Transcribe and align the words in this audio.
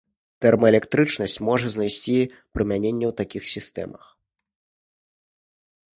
Тэрмаэлектрычнасць 0.43 1.35
можа 1.49 1.67
знайсці 1.75 2.17
прымяненне 2.55 3.05
ў 3.11 3.15
такіх 3.23 3.49
сістэмах. 3.53 4.11